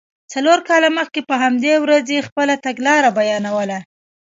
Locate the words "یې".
2.15-2.25